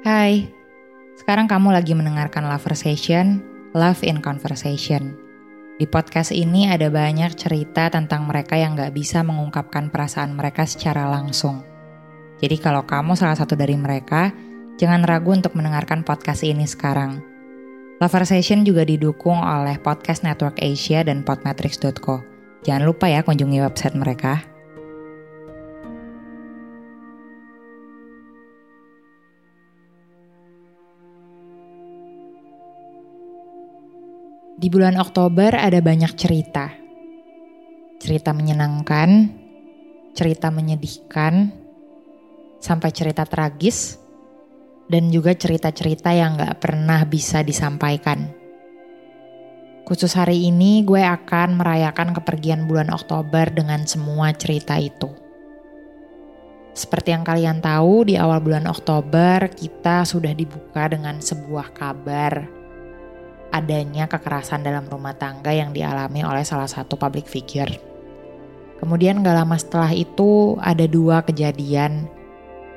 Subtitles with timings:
[0.00, 0.48] Hai,
[1.20, 3.44] sekarang kamu lagi mendengarkan Loversation,
[3.76, 5.12] Love in Conversation.
[5.76, 11.04] Di podcast ini ada banyak cerita tentang mereka yang gak bisa mengungkapkan perasaan mereka secara
[11.04, 11.60] langsung.
[12.40, 14.32] Jadi kalau kamu salah satu dari mereka,
[14.80, 17.20] jangan ragu untuk mendengarkan podcast ini sekarang.
[18.00, 22.24] Loversation juga didukung oleh Podcast Network Asia dan podmetrics.co.
[22.64, 24.49] Jangan lupa ya kunjungi website mereka.
[34.60, 36.68] Di bulan Oktober ada banyak cerita.
[37.96, 39.32] Cerita menyenangkan,
[40.12, 41.48] cerita menyedihkan,
[42.60, 43.96] sampai cerita tragis,
[44.84, 48.36] dan juga cerita-cerita yang gak pernah bisa disampaikan.
[49.88, 55.08] Khusus hari ini gue akan merayakan kepergian bulan Oktober dengan semua cerita itu.
[56.76, 62.59] Seperti yang kalian tahu, di awal bulan Oktober kita sudah dibuka dengan sebuah kabar
[63.50, 67.70] adanya kekerasan dalam rumah tangga yang dialami oleh salah satu public figure.
[68.80, 72.08] Kemudian gak lama setelah itu ada dua kejadian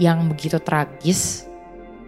[0.00, 1.44] yang begitu tragis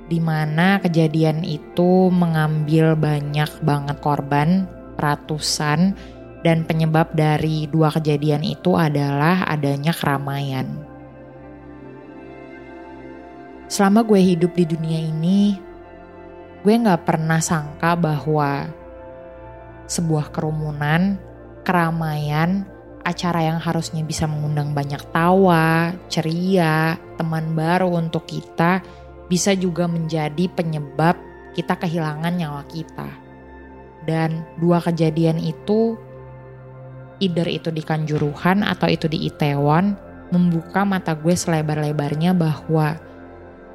[0.09, 4.65] di mana kejadian itu mengambil banyak banget korban,
[4.97, 5.97] ratusan,
[6.43, 10.69] dan penyebab dari dua kejadian itu adalah adanya keramaian.
[13.73, 15.57] Selama gue hidup di dunia ini,
[16.63, 18.71] gue gak pernah sangka bahwa
[19.91, 21.19] sebuah kerumunan,
[21.67, 22.63] keramaian,
[23.03, 28.79] acara yang harusnya bisa mengundang banyak tawa, ceria, teman baru untuk kita,
[29.27, 31.19] bisa juga menjadi penyebab
[31.53, 33.11] kita kehilangan nyawa kita.
[34.07, 35.99] Dan dua kejadian itu,
[37.19, 39.95] either itu di Kanjuruhan atau itu di Itaewon,
[40.33, 42.97] membuka mata gue selebar-lebarnya bahwa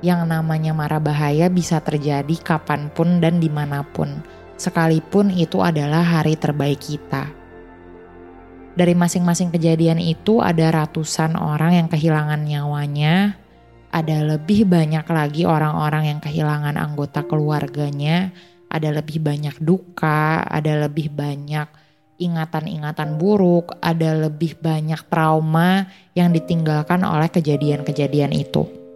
[0.05, 4.21] yang namanya marah bahaya bisa terjadi kapan pun dan di mana pun,
[4.57, 7.29] sekalipun itu adalah hari terbaik kita.
[8.77, 13.33] Dari masing-masing kejadian itu ada ratusan orang yang kehilangan nyawanya,
[13.89, 18.29] ada lebih banyak lagi orang-orang yang kehilangan anggota keluarganya,
[18.69, 21.65] ada lebih banyak duka, ada lebih banyak
[22.21, 28.86] ingatan-ingatan buruk, ada lebih banyak trauma yang ditinggalkan oleh kejadian-kejadian itu.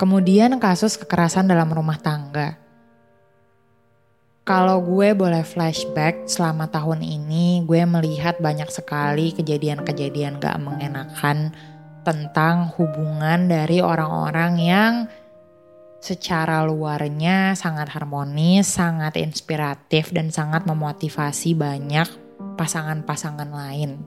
[0.00, 2.56] Kemudian kasus kekerasan dalam rumah tangga.
[4.48, 11.52] Kalau gue boleh flashback selama tahun ini, gue melihat banyak sekali kejadian-kejadian gak mengenakan
[12.00, 14.92] tentang hubungan dari orang-orang yang
[16.00, 22.08] secara luarnya sangat harmonis, sangat inspiratif, dan sangat memotivasi banyak
[22.56, 24.00] pasangan-pasangan lain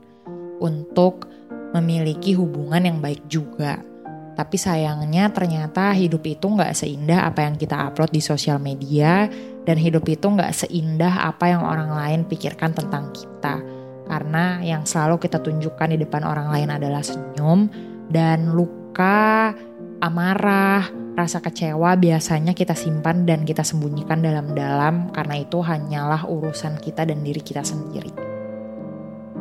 [0.58, 1.30] untuk
[1.78, 3.93] memiliki hubungan yang baik juga.
[4.34, 9.30] Tapi sayangnya ternyata hidup itu nggak seindah apa yang kita upload di sosial media
[9.64, 13.62] dan hidup itu nggak seindah apa yang orang lain pikirkan tentang kita.
[14.04, 17.70] Karena yang selalu kita tunjukkan di depan orang lain adalah senyum
[18.10, 19.54] dan luka,
[20.02, 27.06] amarah, rasa kecewa biasanya kita simpan dan kita sembunyikan dalam-dalam karena itu hanyalah urusan kita
[27.06, 28.10] dan diri kita sendiri.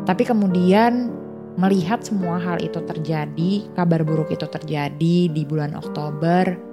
[0.05, 1.11] Tapi kemudian
[1.57, 6.73] melihat semua hal itu terjadi, kabar buruk itu terjadi di bulan Oktober,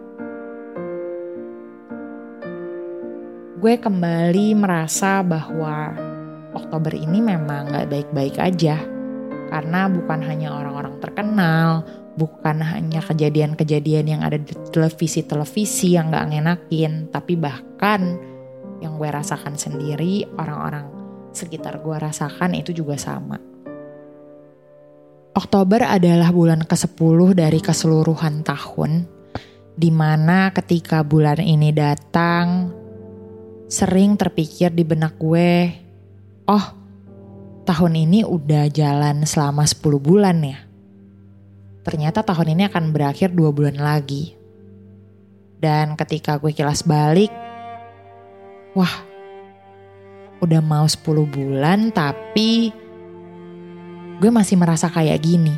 [3.60, 5.92] gue kembali merasa bahwa
[6.56, 8.80] Oktober ini memang gak baik-baik aja.
[9.50, 11.84] Karena bukan hanya orang-orang terkenal,
[12.16, 18.16] bukan hanya kejadian-kejadian yang ada di televisi-televisi yang gak ngenakin, tapi bahkan
[18.80, 20.88] yang gue rasakan sendiri, orang-orang
[21.36, 23.49] sekitar gue rasakan itu juga sama.
[25.38, 29.06] Oktober adalah bulan ke-10 dari keseluruhan tahun,
[29.78, 32.74] di mana ketika bulan ini datang,
[33.70, 35.70] sering terpikir di benak gue,
[36.50, 36.66] oh
[37.70, 40.60] tahun ini udah jalan selama 10 bulan ya.
[41.86, 44.34] Ternyata tahun ini akan berakhir dua bulan lagi.
[45.60, 47.30] Dan ketika gue kilas balik,
[48.74, 49.06] wah
[50.42, 52.72] udah mau 10 bulan tapi
[54.20, 55.56] gue masih merasa kayak gini.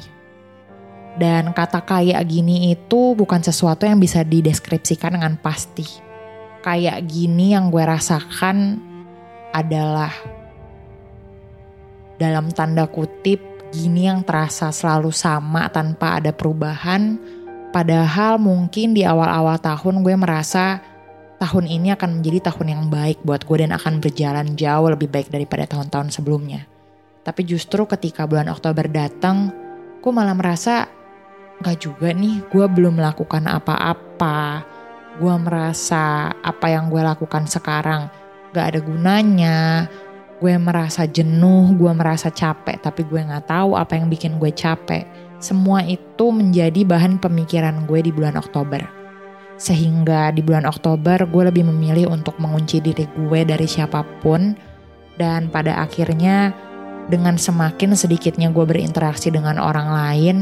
[1.18, 5.84] Dan kata kayak gini itu bukan sesuatu yang bisa dideskripsikan dengan pasti.
[6.62, 8.80] Kayak gini yang gue rasakan
[9.52, 10.14] adalah
[12.16, 13.42] dalam tanda kutip
[13.74, 17.18] gini yang terasa selalu sama tanpa ada perubahan.
[17.76, 20.80] Padahal mungkin di awal-awal tahun gue merasa
[21.42, 25.34] tahun ini akan menjadi tahun yang baik buat gue dan akan berjalan jauh lebih baik
[25.34, 26.70] daripada tahun-tahun sebelumnya.
[27.22, 29.54] Tapi justru ketika bulan Oktober datang,
[30.02, 30.90] gue malah merasa
[31.62, 34.66] gak juga nih gue belum melakukan apa-apa.
[35.22, 38.10] Gue merasa apa yang gue lakukan sekarang
[38.52, 39.88] gak ada gunanya
[40.42, 45.06] gue merasa jenuh, gue merasa capek, tapi gue gak tahu apa yang bikin gue capek.
[45.38, 48.82] Semua itu menjadi bahan pemikiran gue di bulan Oktober.
[49.62, 54.58] Sehingga di bulan Oktober gue lebih memilih untuk mengunci diri gue dari siapa pun.
[55.14, 56.50] Dan pada akhirnya
[57.10, 60.38] dengan semakin sedikitnya gue berinteraksi dengan orang lain,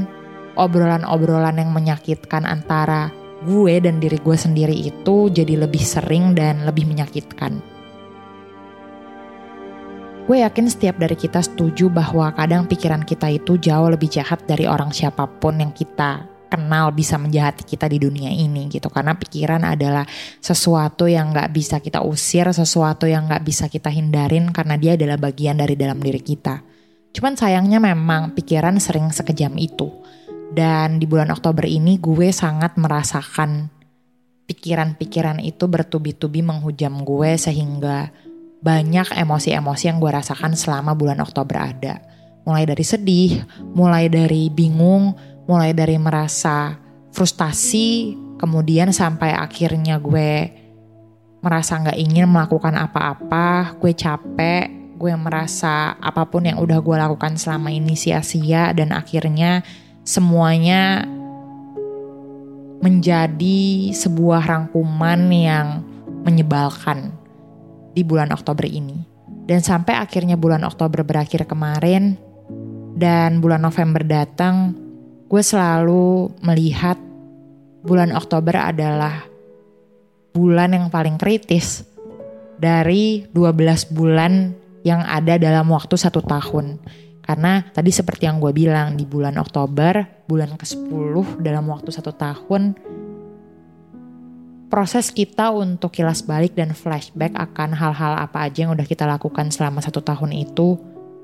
[0.60, 3.14] obrolan-obrolan yang menyakitkan antara
[3.48, 7.80] gue dan diri gue sendiri itu jadi lebih sering dan lebih menyakitkan.
[10.30, 14.70] Gue yakin setiap dari kita setuju bahwa kadang pikiran kita itu jauh lebih jahat dari
[14.70, 18.90] orang siapa pun yang kita kenal bisa menjahati kita di dunia ini gitu.
[18.90, 20.04] Karena pikiran adalah
[20.42, 25.22] sesuatu yang nggak bisa kita usir sesuatu yang nggak bisa kita hindarin karena dia adalah
[25.22, 26.66] bagian dari dalam diri kita.
[27.14, 29.90] Cuman sayangnya memang pikiran sering sekejam itu.
[30.50, 33.70] Dan di bulan Oktober ini gue sangat merasakan
[34.50, 38.10] pikiran-pikiran itu bertubi-tubi menghujam gue sehingga
[38.60, 42.02] banyak emosi-emosi yang gue rasakan selama bulan Oktober ada.
[42.50, 43.46] Mulai dari sedih,
[43.78, 45.14] mulai dari bingung,
[45.50, 46.78] mulai dari merasa
[47.10, 50.54] frustasi, kemudian sampai akhirnya gue
[51.42, 57.34] merasa gak ingin melakukan apa-apa, gue capek, gue merasa apa pun yang udah gue lakukan
[57.34, 59.66] selama ini sia-sia dan akhirnya
[60.06, 61.10] semuanya
[62.86, 65.82] menjadi sebuah rangkuman yang
[66.30, 67.10] menyebalkan
[67.98, 69.02] di bulan Oktober ini.
[69.50, 72.22] Dan sampai akhirnya bulan Oktober berakhir kemarin
[72.94, 74.78] dan bulan November datang,
[75.30, 76.98] gue selalu melihat
[77.86, 79.30] bulan Oktober adalah
[80.34, 81.86] bulan yang paling kritis
[82.58, 86.82] dari 12 bulan yang ada dalam waktu satu tahun.
[87.22, 92.74] Karena tadi seperti yang gue bilang di bulan Oktober, bulan ke-10 dalam waktu satu tahun,
[94.74, 99.54] proses kita untuk kilas balik dan flashback akan hal-hal apa aja yang udah kita lakukan
[99.54, 100.74] selama satu tahun itu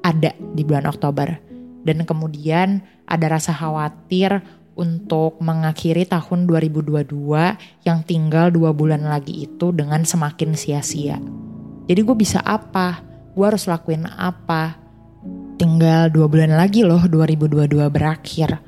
[0.06, 1.44] ada di bulan Oktober.
[1.85, 4.41] Dan kemudian ada rasa khawatir
[4.75, 7.13] untuk mengakhiri tahun 2022
[7.87, 11.21] yang tinggal dua bulan lagi itu dengan semakin sia-sia.
[11.85, 12.99] Jadi gue bisa apa?
[13.37, 14.75] Gue harus lakuin apa?
[15.55, 18.59] Tinggal dua bulan lagi loh 2022 berakhir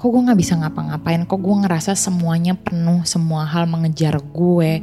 [0.00, 4.80] kok gue gak bisa ngapa-ngapain, kok gue ngerasa semuanya penuh, semua hal mengejar gue.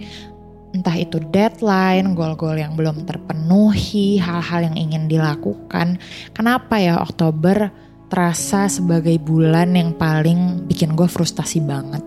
[0.76, 6.00] Entah itu deadline, goal-goal yang belum terpenuhi, hal-hal yang ingin dilakukan.
[6.36, 7.72] Kenapa ya Oktober
[8.12, 12.04] terasa sebagai bulan yang paling bikin gue frustasi banget?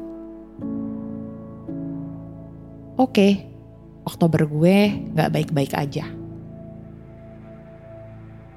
[3.00, 3.48] Oke,
[4.04, 6.04] Oktober gue gak baik-baik aja.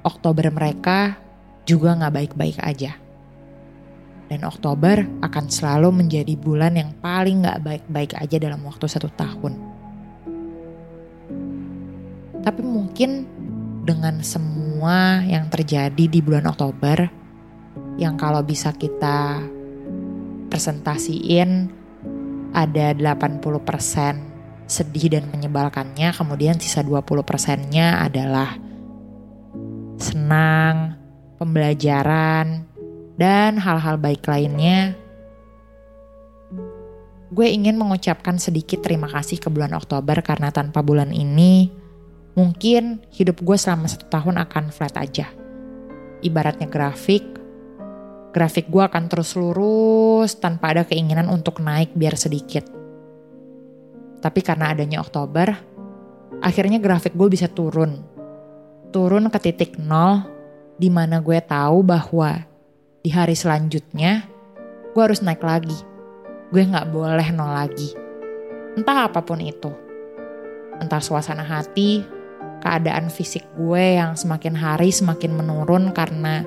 [0.04, 1.16] Oktober mereka
[1.64, 2.92] juga gak baik-baik aja
[4.28, 9.73] dan Oktober akan selalu menjadi bulan yang paling gak baik-baik aja dalam waktu satu tahun.
[12.44, 13.24] Tapi mungkin
[13.88, 17.08] dengan semua yang terjadi di bulan Oktober,
[17.96, 19.40] yang kalau bisa kita
[20.52, 21.72] presentasiin
[22.52, 28.60] ada 80% sedih dan menyebalkannya, kemudian sisa 20 persennya adalah
[29.96, 31.00] senang,
[31.40, 32.68] pembelajaran,
[33.16, 34.92] dan hal-hal baik lainnya,
[37.34, 41.83] gue ingin mengucapkan sedikit terima kasih ke bulan Oktober karena tanpa bulan ini,
[42.34, 45.30] mungkin hidup gue selama satu tahun akan flat aja.
[46.22, 47.22] Ibaratnya grafik,
[48.34, 52.66] grafik gue akan terus lurus tanpa ada keinginan untuk naik biar sedikit.
[54.18, 55.54] Tapi karena adanya Oktober,
[56.42, 58.02] akhirnya grafik gue bisa turun.
[58.90, 60.26] Turun ke titik nol,
[60.74, 62.42] di mana gue tahu bahwa
[63.04, 64.26] di hari selanjutnya
[64.96, 65.76] gue harus naik lagi.
[66.50, 67.94] Gue gak boleh nol lagi.
[68.74, 69.70] Entah apa pun itu.
[70.80, 72.02] Entah suasana hati,
[72.64, 76.42] keadaan fisik gue yang semakin hari semakin menurun karena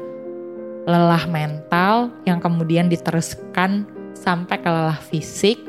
[0.90, 3.86] lelah mental yang kemudian diteruskan
[4.18, 5.62] sampai ke lelah fisik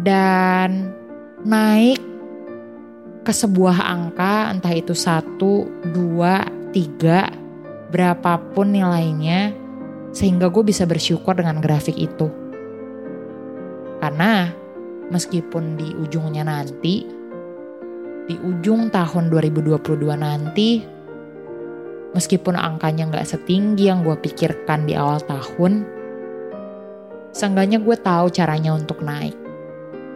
[0.00, 0.96] dan
[1.44, 2.00] naik
[3.26, 7.26] ke sebuah angka entah itu satu, dua, tiga
[7.90, 9.50] berapapun nilainya
[10.14, 12.30] sehingga gue bisa bersyukur dengan grafik itu.
[13.98, 14.46] Karena
[15.10, 17.15] meskipun di ujungnya nanti,
[18.26, 20.82] di ujung tahun 2022 nanti,
[22.10, 25.86] meskipun angkanya nggak setinggi yang gue pikirkan di awal tahun,
[27.30, 29.38] seenggaknya gue tahu caranya untuk naik.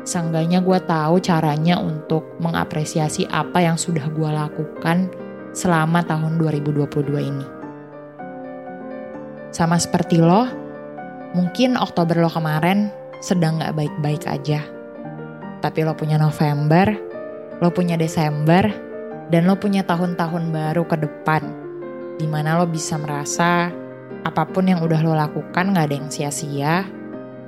[0.02, 5.07] Seenggaknya gue tahu caranya untuk mengapresiasi apa yang sudah gue lakukan
[5.55, 7.47] selama tahun 2022 ini.
[9.55, 10.50] Sama seperti lo,
[11.37, 12.90] mungkin Oktober lo kemarin
[13.23, 14.64] sedang gak baik-baik aja.
[15.61, 17.10] Tapi lo punya November,
[17.61, 18.69] lo punya Desember,
[19.29, 21.43] dan lo punya tahun-tahun baru ke depan.
[22.17, 23.73] Di mana lo bisa merasa
[24.25, 26.85] apa pun yang udah lo lakukan gak ada yang sia-sia,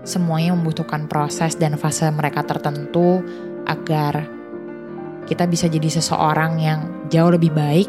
[0.05, 3.21] semuanya membutuhkan proses dan fase mereka tertentu
[3.69, 4.25] agar
[5.29, 6.81] kita bisa jadi seseorang yang
[7.13, 7.89] jauh lebih baik,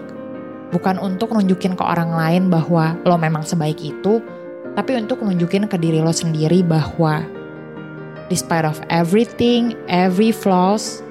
[0.70, 4.22] bukan untuk nunjukin ke orang lain bahwa lo memang sebaik itu,
[4.74, 7.26] tapi untuk nunjukin ke diri lo sendiri bahwa
[8.30, 11.02] despite of everything, every flaws,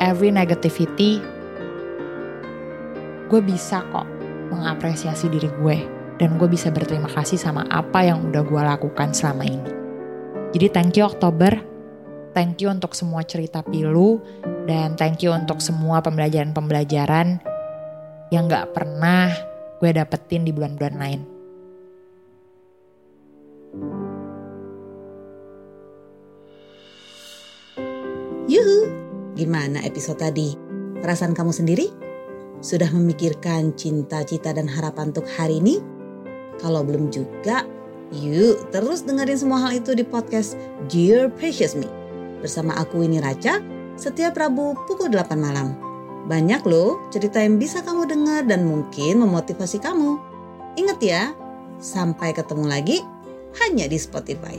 [0.00, 1.20] every negativity,
[3.30, 4.08] gue bisa kok
[4.50, 5.78] mengapresiasi diri gue
[6.18, 9.70] dan gue bisa berterima kasih sama apa yang udah gue lakukan selama ini.
[10.50, 11.54] Jadi thank you Oktober,
[12.34, 14.18] thank you untuk semua cerita pilu,
[14.66, 17.38] dan thank you untuk semua pembelajaran-pembelajaran
[18.34, 19.30] yang gak pernah
[19.78, 21.39] gue dapetin di bulan-bulan lain.
[29.40, 30.52] Gimana episode tadi?
[31.00, 31.88] Perasaan kamu sendiri?
[32.60, 35.80] Sudah memikirkan cinta-cita dan harapan untuk hari ini?
[36.60, 37.64] Kalau belum juga,
[38.10, 40.58] Yuk terus dengerin semua hal itu di podcast
[40.90, 41.86] Dear Precious Me.
[42.42, 43.62] Bersama aku ini Raca,
[43.94, 45.78] setiap Rabu pukul 8 malam.
[46.26, 50.18] Banyak loh cerita yang bisa kamu dengar dan mungkin memotivasi kamu.
[50.74, 51.30] Ingat ya,
[51.78, 52.98] sampai ketemu lagi
[53.62, 54.58] hanya di Spotify.